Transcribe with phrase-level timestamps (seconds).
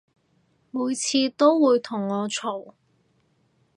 [0.71, 2.73] 每次都會同我嘈